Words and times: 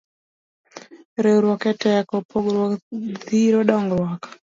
Riwruok 1.23 1.63
e 1.71 1.73
teko, 1.81 2.15
pogruok 2.29 2.73
thiro 3.25 3.59
dongruok 3.69 4.21